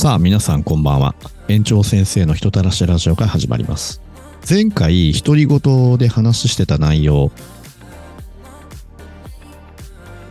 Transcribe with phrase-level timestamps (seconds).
[0.00, 1.16] さあ、皆さんこんばんは。
[1.48, 4.00] 園長先生の人たらしラジオが始まります。
[4.48, 7.32] 前回、独り言で話してた内容、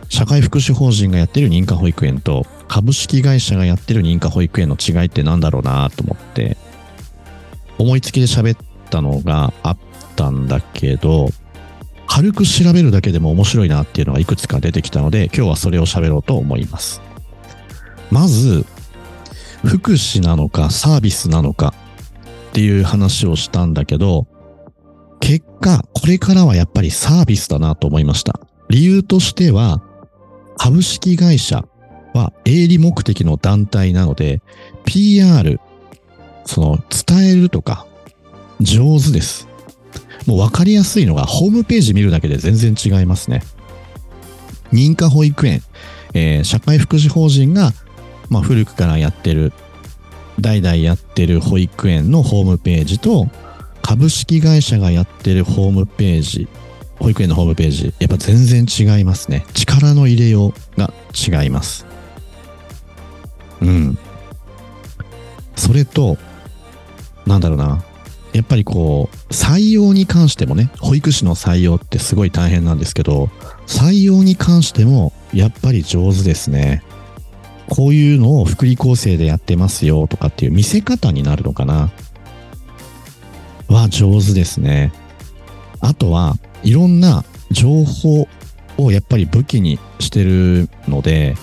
[0.08, 6.56] 社会福祉法人がやってる認可保育園と株式会社がやってる認可保育園の違いって何だろうなと思って、
[7.76, 9.78] 思いつきで喋ったのがあっ
[10.16, 11.28] たんだけど、
[12.06, 17.02] 軽く調べるだけでも面白いなっていうのがいくつか出てきたので、今日はそれを喋ろうと思います。
[18.10, 18.64] まず、
[19.68, 21.74] 福祉なのかサービスなのか
[22.50, 24.26] っていう話をしたんだけど、
[25.20, 28.40] 結果、これからはやっぱりサービスだなと思いました。
[28.70, 29.82] 理由としては、
[30.56, 31.64] 株式会社
[32.14, 34.40] は営利目的の団体なので、
[34.84, 35.60] PR、
[36.46, 37.86] その伝えるとか、
[38.60, 39.48] 上手です。
[40.26, 43.42] もう分かりやすいのが、ホームページ見るだけで全然違いますね。
[44.72, 45.62] 認可保育園、
[46.14, 47.72] えー社会福祉法人が、
[48.30, 49.52] まあ、古くからやってる、
[50.40, 53.28] 代々やってる保育園のホームページと、
[53.82, 56.48] 株式会社がやってるホームページ、
[56.98, 59.46] 保育園のホームページ、やっぱ全然違いますね。
[59.54, 61.86] 力の入れようが違います。
[63.60, 63.98] うん。
[65.56, 66.18] それと、
[67.26, 67.82] なんだろうな。
[68.32, 73.30] やっぱりこう、採用に関してもね、保育士の採用ってすごい大変なんですけど、
[73.66, 76.82] 採用に関しても、やっぱり上手ですね。
[77.68, 81.90] こういうのを福利厚生でやってますよとかっていう見せ方になるのかな？
[83.68, 84.92] は上手ですね。
[85.80, 88.26] あとは、いろんな情報
[88.78, 91.36] をやっぱり武器にしてるので、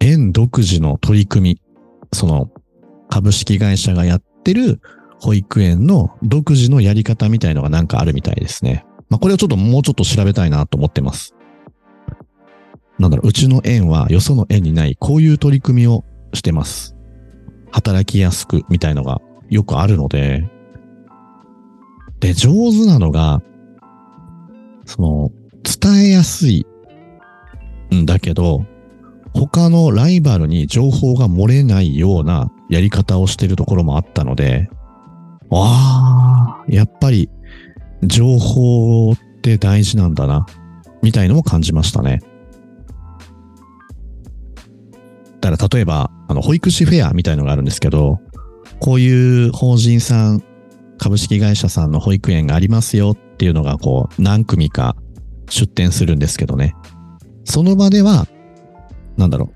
[0.00, 1.62] 園独自の取り組み、
[2.12, 2.50] その
[3.08, 4.80] 株式会社がやってる
[5.20, 8.84] 保育園の独自のやり方みたいのがなんかあるみたいですね。
[9.10, 11.34] まあこれをちょっともうちょっと調べたいなと思ってます。
[13.02, 16.94] なんだろう、うちの園はよその園にないこういう取り組みをしてます。
[17.72, 19.20] 働きやすくみたいのが
[19.50, 20.48] よくあるので、
[22.20, 23.42] で、上手なのが、
[24.84, 25.30] その、
[25.64, 26.64] 伝えやすい
[27.92, 28.64] んだけど、
[29.34, 34.70] 他のライバルに情報が漏れないようなやり方をしてるところもあったので、
[35.50, 37.28] ああ、やっぱり
[38.04, 40.46] 情報って大事なんだな、
[41.02, 42.20] みたいのも感じましたね。
[45.42, 48.20] だから例えば、あの、保育士フェアみたいのがあるんですけど、
[48.78, 50.42] こういう法人さん、
[50.98, 54.94] 株式会社さんの保育園がありますよっていうのが、こう、何組か
[55.50, 56.74] 出展するんですけどね。
[57.44, 58.28] その場では、
[59.16, 59.52] なんだろ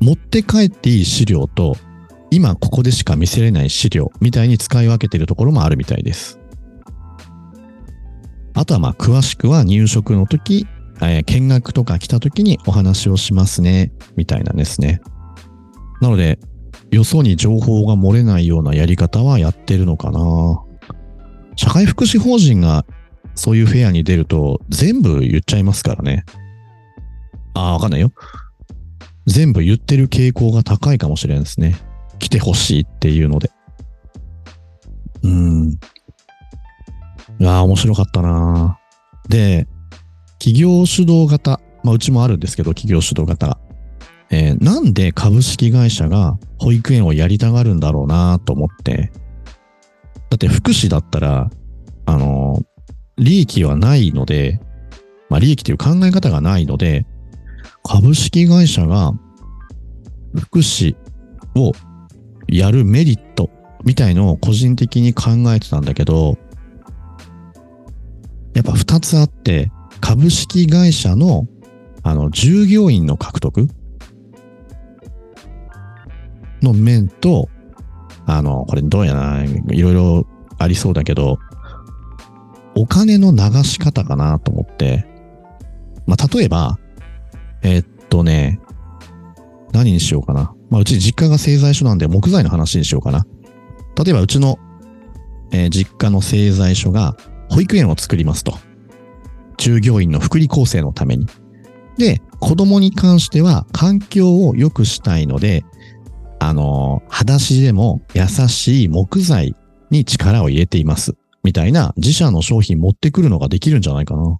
[0.00, 0.04] う。
[0.04, 1.76] 持って帰っていい資料と、
[2.30, 6.38] 今ここでしか見せれない資料みたいに使い分けてるところもあるみたいです。
[8.54, 10.68] あとはまあ詳しくは入職の時、
[11.02, 15.00] えー見学とか来た時にお話をしますね、みたいなんですね。
[16.00, 16.38] なので、
[16.90, 20.62] よそに情報が漏れないようなやり方はやってるのかな。
[21.56, 22.84] 社会福祉法人が
[23.34, 26.24] そういうフェアに出ると全部言っちゃいますからね。
[27.54, 28.12] ああ、わかんないよ。
[29.26, 31.76] 全部言ってる傾向が高いかもしれないですね。
[32.18, 33.50] 来てほしいっていうので。
[35.22, 35.70] うーん。
[37.38, 38.78] いやー、面白かったな
[39.28, 39.66] で、
[40.46, 43.58] 企業主導型、まあ、うちもあるんですけど、企業主導型。
[44.30, 49.10] えーなんで株式会社が保育園をやりたがるんだろうなと思って。
[50.30, 51.50] だって福祉だったら、
[52.06, 52.64] あのー
[53.18, 54.60] 利益はないので、
[55.30, 57.06] まあ利益という考え方がないので、
[57.82, 59.14] 株式会社が
[60.38, 60.94] 福祉
[61.56, 61.72] を
[62.46, 63.50] やるメリット
[63.84, 66.38] みたいのを個人的に考えてたんだけど、
[68.54, 71.46] やっぱ二つあって、株式会社の
[72.02, 73.68] あの従業員の獲得
[76.62, 77.48] の面と、
[78.26, 80.26] あの、これどうやな、いろいろ
[80.58, 81.38] ありそうだけど、
[82.76, 85.06] お金の流し方かなと思って、
[86.06, 86.78] まあ、例えば、
[87.62, 88.60] えっとね、
[89.72, 90.54] 何にしようかな。
[90.70, 93.26] まあ、うち実家が製材所なんで木材の話にしようかな。
[94.02, 94.58] 例えばうちの、
[95.52, 97.16] えー実家の製材所が
[97.50, 98.58] 保育園を作りますと。
[99.56, 101.26] 従業員の福利厚生のために。
[101.98, 105.64] で、子供に関しては環境を良くしたいので、
[106.38, 109.56] あの、裸足でも優しい木材
[109.90, 111.14] に力を入れています。
[111.42, 114.38] みたいな自社の商品持ってくるのができるんじゃないかな。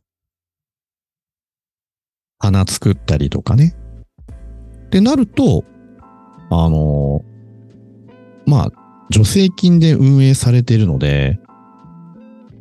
[2.39, 3.75] 花作ったりとかね。
[4.87, 5.65] ってなると、
[6.51, 7.23] あの
[8.47, 8.73] まあ、
[9.13, 11.41] 助成金で運営されているので、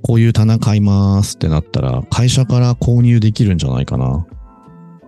[0.08, 4.28] こういう棚買いますってなったら、会社から購入できるんじゃないかな。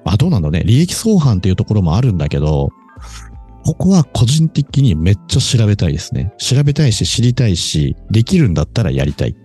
[0.06, 0.64] あ、どうなんだね。
[0.66, 2.72] 利益相反っていうところもあるんだけど、
[3.64, 6.34] ここは個人的にめっちゃ調べたいですね。
[6.40, 9.36] 調べたいし知りたいし、できるんだったらやりたい。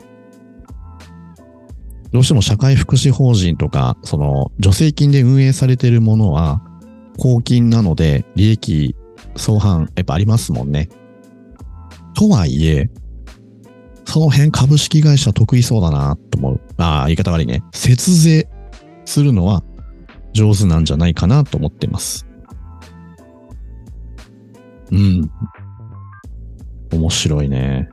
[2.13, 6.63] どうしても社会福祉法人とか、その助成金で運営されているものは、
[7.19, 8.97] 公金なので利益
[9.37, 10.89] 相反やっぱありますもんね。
[12.15, 12.89] とはいえ、
[14.13, 16.61] その辺株式会社得意そうだなと思う。
[16.77, 17.65] ああ、言い方悪いね。
[17.73, 18.47] 節税
[19.07, 19.65] するのは
[20.35, 22.27] 上手なんじゃないかなと思ってます。
[24.91, 25.31] うん。
[26.93, 27.89] 面白いね。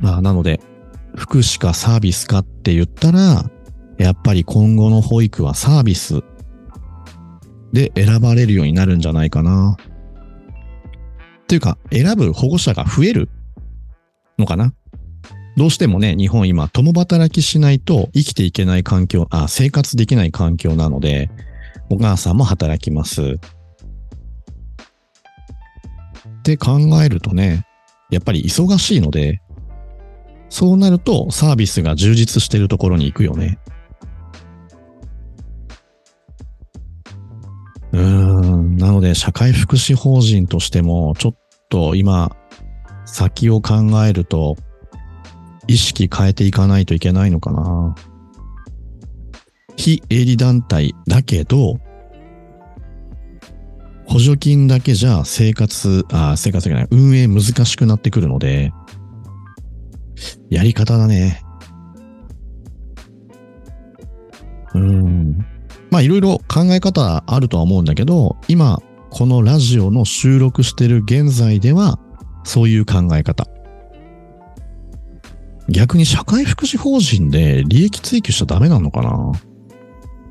[0.00, 0.58] まあ、なので、
[1.16, 3.44] 福祉かサービスかって言ったら、
[3.98, 6.22] やっぱり今後の保育はサービス
[7.74, 9.76] で選ばれるようになるんじゃないかな。
[11.50, 13.28] というか、選ぶ保護者が増える
[14.38, 14.72] のかな？
[15.56, 21.28] どうしてもね、日本今、共働きしないと生きていけない環境、あ、生活できない環境なので、
[21.90, 23.20] お母さんも働きます。
[23.22, 23.38] っ
[26.44, 27.66] て考えるとね、
[28.12, 29.42] やっぱり忙しいので、
[30.50, 33.58] そうなるとサービスが充実してるところに行くよね。
[39.00, 41.34] ので社会福祉法人としても、ちょっ
[41.70, 42.36] と今、
[43.06, 43.74] 先を考
[44.06, 44.56] えると、
[45.66, 47.94] 意識変えていかないといけないのかな。
[49.76, 51.78] 非営利団体だけど、
[54.06, 58.72] 補助金だけじゃ生活、あ、生活じゃない、運営難しくなってくるので、
[60.50, 61.42] やり方だね。
[64.74, 65.46] うん。
[65.90, 71.98] まあいろいろ考え方あるとは思うんだけど、今、このラジオの収録してる現在では、
[72.44, 73.46] そういう考え方。
[75.68, 79.32] 逆に社会福祉法人で利益追求しちゃダメなのかな？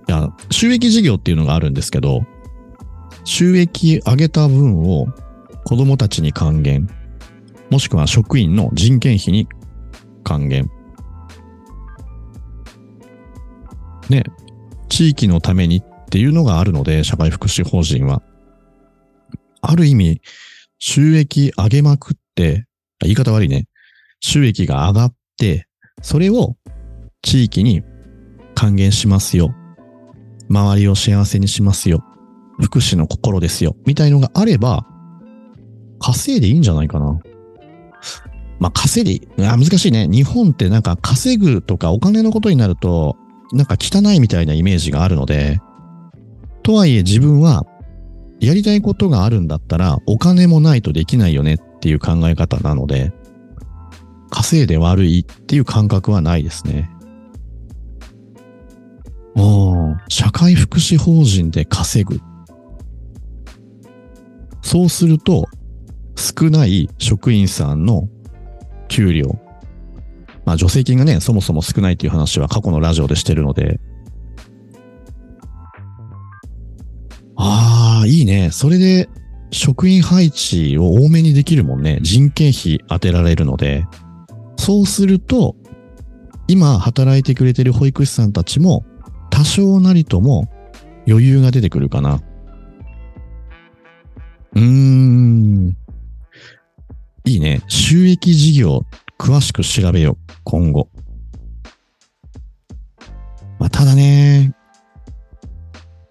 [0.08, 2.26] いや、収益事業っていうのがあるんですけど、
[3.26, 5.08] 収益上げた分を
[5.66, 6.90] 子供たちに還元、
[7.70, 9.48] もしくは職員の人件費に
[10.24, 10.70] 還元。
[14.10, 14.24] ね、
[14.88, 18.24] 地域のためにっていうのがあるので、社会福祉法人は。
[19.62, 20.22] ある意味、
[20.78, 22.66] 収益上げまくって、
[23.02, 23.68] 言い方悪いね。
[24.22, 25.68] 収益が上がって、
[26.02, 26.56] それを
[27.22, 27.84] 地域に
[28.56, 29.54] 還元しますよ。
[30.50, 32.04] 周りを幸せにしますよ。
[32.62, 33.76] 福祉の心ですよ。
[33.86, 34.86] みたいのがあれば、
[36.00, 37.20] 稼いでいいんじゃないかな。
[38.60, 40.08] まあ、稼いで、あ難しいね。
[40.08, 43.16] 日本ってなんか稼ぐとかお金のことになると、
[43.54, 45.60] なんか汚いみたいなイメージがあるので、
[46.64, 47.64] とはいえ自分は
[48.40, 53.12] やりたいことがあるんだったらお金もないとできないよねっていう考え方なので、
[54.30, 56.90] 稼いで悪いっていう感覚はないですね。
[59.36, 62.20] ああ、社会福祉法人で稼ぐ。
[64.62, 65.48] そうすると、
[66.16, 68.10] 少ない職員さんの
[68.88, 69.40] 給料
[70.50, 73.80] まあ、助成金がね、そもそも少ないという話は過去のラジオでしてるので。
[78.10, 78.50] いいね。
[78.52, 79.08] それで
[79.52, 82.00] 職員配置を多めにできるもんね。
[82.02, 83.86] 人件費当てられるので。
[84.58, 85.56] そうすると、
[86.48, 88.84] 今働いてくれてる保育士さんたちも
[89.30, 90.50] 多少なりとも
[91.08, 92.20] 余裕が出てくるかな。
[94.56, 95.78] うーん。
[97.26, 97.62] いいね。
[97.68, 98.86] 収益事業
[99.20, 100.90] 詳しく調べよう、今後。
[103.60, 104.56] まあ、ただね、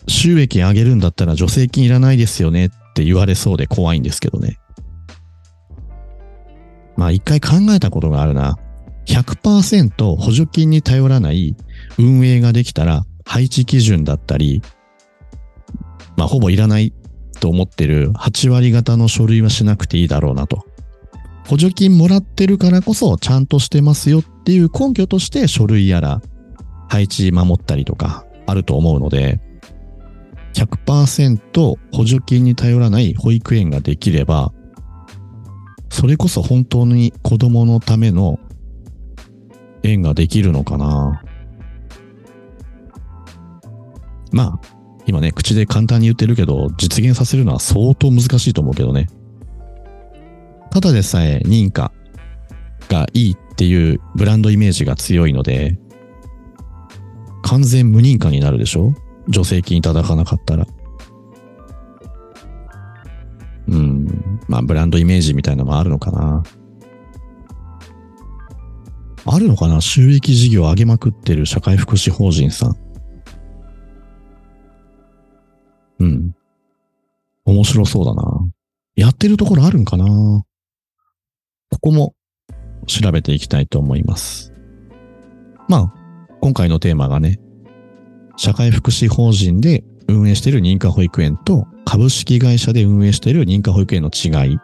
[0.08, 4.58] 収益上げるんだったら助成金いらないですよねって言われそうで怖いんですけどね。
[6.96, 8.56] まあ一回考えたことがあるな。
[9.06, 11.56] 100%補助金に頼らない
[11.98, 14.62] 運営ができたら配置基準だったり、
[16.16, 16.92] まあほぼいらない
[17.40, 20.66] と思ってる8割型の書類はしなくていいだろうなと。
[21.46, 26.20] 補助金もらってるからこそちゃんとしてますよっていう根拠として書類やら
[26.90, 29.40] 配置守ったりとかあると思うので、
[30.54, 34.52] 100%補助金に頼らない保育園ができれば、
[35.90, 38.38] それこそ本当に子供のための
[39.82, 41.22] 園ができるのかな。
[44.32, 44.60] まあ、
[45.06, 49.06] 今ね、口で簡単に言ってるけど、実現させるのは相当難しいと思うけどね。
[50.70, 51.92] ただでさえ認可
[52.88, 55.78] がいいっていうブランドイメージが強いので、
[57.42, 58.92] 完全無認可になるでしょ？
[59.32, 60.66] 助成金いただかなかったら。
[63.68, 64.40] うん。
[64.48, 66.42] まあ、ブランドイメージみたいなのもあるのかな。
[69.26, 69.80] あるのかな？
[69.80, 72.76] 収益事業上げまくってる社会福祉法人さん。
[77.44, 78.48] 面白そうだな。
[78.94, 80.06] やってるところあるんかな？
[80.06, 80.44] こ
[81.80, 82.14] こも
[82.86, 84.52] 調べていきたいと思います。
[85.68, 85.94] まあ、
[86.40, 87.40] 今回のテーマがね、
[88.38, 94.58] 社会福祉法人で運営している認可保育園と株式会社で運営している認可保育園の違い。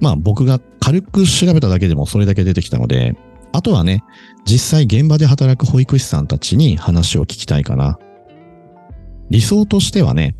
[0.00, 3.16] まあ僕が軽く調べただけでもそれだけ出てきたので、
[3.52, 4.02] あとはね、
[4.44, 7.98] 実際現場で働く保育士さんたちに話を聞きたいかな。
[9.30, 10.34] 理想としてはね、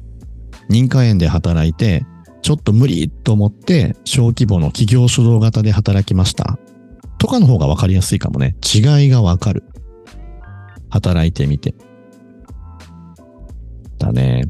[0.70, 2.04] 認可園で働いて、
[2.42, 6.58] ちょっと無理と思って小規模の企業主導型で働きました。
[7.18, 8.56] とかの方が分かりやすいかもね。
[8.62, 9.64] 違いが分かる。
[10.88, 11.74] 働いてみて。
[14.06, 14.44] だね。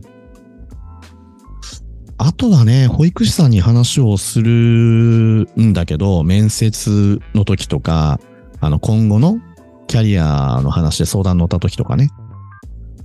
[2.18, 8.20] あとはね、保育士さんに話をするんだけど、面接の時とか、
[8.60, 9.38] あの、今後の
[9.86, 12.08] キャリアの話で相談乗った時とかね。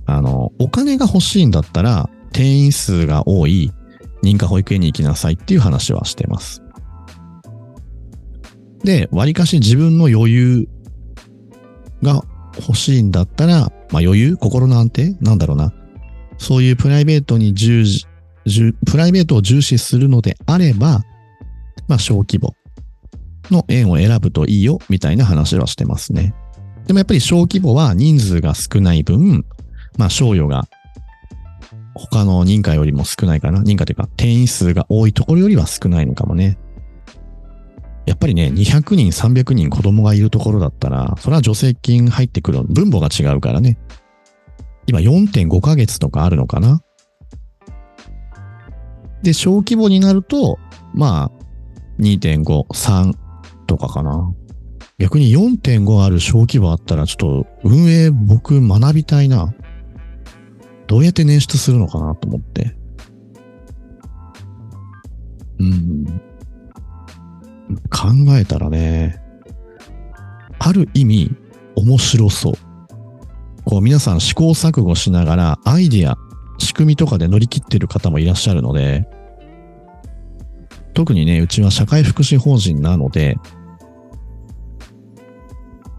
[0.06, 3.70] あの、お金が欲しいんだったら、定員数が多い
[4.22, 6.62] 認可保育園に行きなさいっていう話はしてます。
[8.82, 10.68] で、割かし自分の余裕
[12.02, 12.24] が
[12.56, 14.36] 欲しいんだったら、まあ余裕？
[14.38, 15.16] 心の安定？
[15.20, 15.72] なんだろうな。
[16.42, 18.04] そういうプライベートに重視、
[18.84, 21.02] プライベートを重視するのであれば、
[21.86, 22.54] まあ小規模
[23.50, 26.34] の園を選ぶといいよ、みたいな話はしてますね。
[26.86, 29.44] でもやっぱり小規模は人数が少ない分、
[29.96, 30.68] まあ賞与が
[31.94, 33.62] 他の認可よりも少ないかな。
[33.62, 36.58] 認可というか、定員数が多いところよりは少ないのかもね。
[38.04, 43.78] やっぱりね、200人、300人子供がいるところだったら、それは助成金入ってくる分母が違うからね。
[44.86, 46.82] 今4.5ヶ月とかあるのかな？
[49.22, 50.58] で、小規模になると、
[50.94, 51.30] まあ、
[52.00, 53.14] 2.5、3
[53.66, 54.34] とかかな。
[54.98, 59.54] 逆に4.5ある小規模あったら、ちょっと運営僕学びたいな。
[60.86, 62.76] どうやって捻出するのかなと思って。
[65.58, 66.04] うん。
[67.90, 69.22] 考えたらね、
[70.58, 71.30] ある意味
[71.76, 72.54] 面白そう。
[73.64, 76.18] こう皆さん試行錯誤しながらアイディア、
[76.58, 79.06] 仕組みとかで乗り切ってる方もいらっしゃるので、
[80.94, 83.38] 特にね、うちは社会福祉法人なので、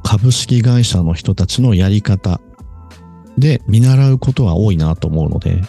[0.04, 2.40] 株式会社の人たちのやり方
[3.38, 5.62] で見習うことは多いなと思うので、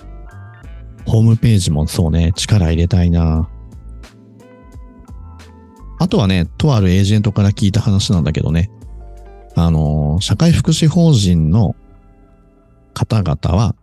[1.07, 3.49] ホームページもそうね、力入れたいな。
[5.99, 8.71] あとはね、とあるエージェントから聞いた話なんだけどね、
[9.57, 11.77] あの、社会福祉法人の
[12.95, 13.75] 方々は、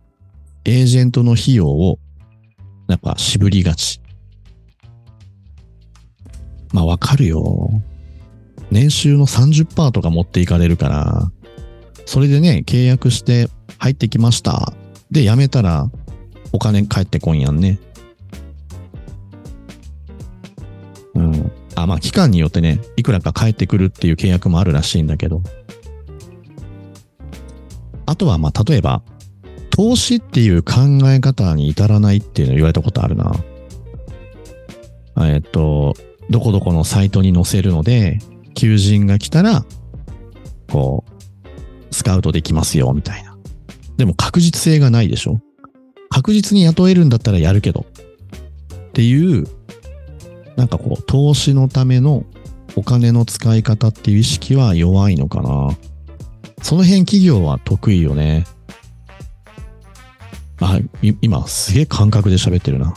[0.64, 1.98] エージェントの費用を、
[2.88, 4.00] やっぱ渋りがち。
[6.72, 7.70] まあわかるよ。
[8.70, 11.30] 年収の30%とか持っていかれるから、
[12.06, 14.72] それでね、契約して入ってきました。
[15.10, 15.90] で、辞めたら
[16.52, 17.78] お金返ってこんやんね。
[21.14, 21.52] うん。
[21.74, 25.42] あ、まあ期間によってね、いくらか返ってくるっていう契約もあるらしいんだけど。
[28.12, 29.02] あとはまあ例えば、
[29.70, 30.74] 投資っていう考
[31.06, 33.32] え方に至らないっていうの言われたことあるな。
[35.16, 35.94] えっと、
[36.28, 38.18] どこどこのサイトに載せるので、
[38.54, 39.64] 求人が来たら、
[40.70, 41.04] こ
[41.90, 43.34] う、スカウトできますよ、みたいな。
[43.96, 45.38] でも確実性がないでしょ？
[46.10, 47.86] 確実に雇えるんだったらやるけど。
[48.88, 49.46] っていう、
[50.56, 52.24] なんかこう、投資のための
[52.76, 55.70] お金の使い方っていう意識は弱いのかな。
[56.62, 58.46] その辺企業は得意よね。
[60.60, 60.78] あ、
[61.20, 62.94] 今すげえ感覚で喋ってるな。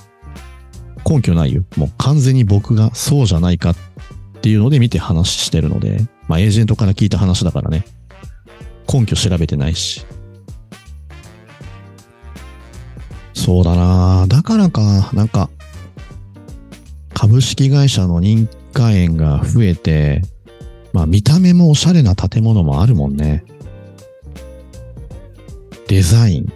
[1.08, 1.64] 根拠ないよ。
[1.78, 3.76] もう完全に僕がそうじゃないかっ
[4.42, 7.86] ていうので見て話してるので、まあエージェントから聞いた話だからね。
[8.92, 10.06] 根拠調べてないし。
[13.34, 15.50] そうだなだからか、なんか、
[17.14, 20.24] 株式会社の認可園が増えて、
[20.96, 23.44] まあ見た目もおしゃれな建物もあるもんね。
[25.90, 26.54] デザイン。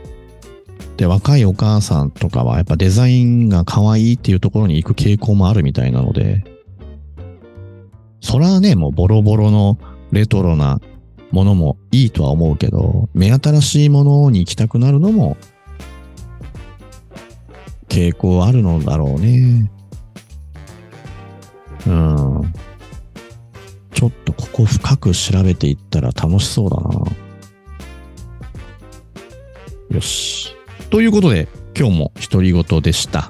[0.96, 6.46] で、若いお母さんとかはやっぱデザインが可愛いっていうところに行く傾向もあるみたいなので、
[8.22, 9.78] そらね、もうボロボロの
[10.14, 10.80] レトロな
[11.32, 15.36] ものもいいとは思うけど、目新しいものに行きたくなるのも、
[17.90, 19.70] 傾向あるのだろうね。
[21.88, 22.54] うん。
[24.00, 27.06] ちょっとここ深く調べていったら楽しそうだな。
[29.90, 30.56] よし。
[30.90, 33.30] ということで、今日も独り言でした。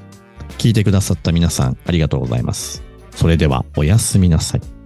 [0.60, 2.84] 聞いてくださった皆さんありがとうございます。
[3.10, 4.79] それではおやすみなさい。